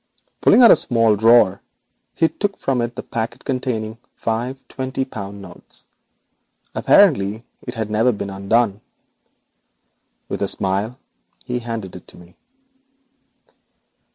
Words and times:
Pulling 0.41 0.63
out 0.63 0.71
a 0.71 0.75
small 0.75 1.15
drawer 1.15 1.61
he 2.15 2.27
took 2.27 2.57
from 2.57 2.81
it 2.81 2.95
the 2.95 3.03
packet 3.03 3.45
containing 3.45 3.91
the 3.93 3.99
five 4.15 4.67
twenty 4.67 5.05
pound 5.05 5.43
notes. 5.43 5.85
Apparently 6.73 7.45
it 7.67 7.75
had 7.75 7.91
never 7.91 8.11
been 8.11 8.31
opened. 8.31 8.81
With 10.27 10.41
a 10.41 10.47
smile 10.47 10.97
he 11.45 11.59
handed 11.59 11.95
it 11.95 12.07
to 12.07 12.17
me. 12.17 12.35